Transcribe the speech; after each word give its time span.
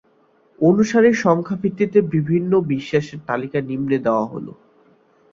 অনুসারীর 0.59 1.15
সংখ্যার 1.25 1.61
ভিত্তিতে 1.63 1.99
বিভিন্ন 2.13 2.51
বিশ্বাসের 2.71 3.19
তালিকা 3.29 3.59
নিম্নে 3.69 3.97
দেয়া 4.05 4.25
হল। 4.25 4.47